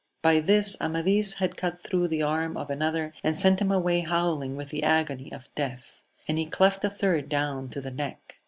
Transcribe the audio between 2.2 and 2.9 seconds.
arm of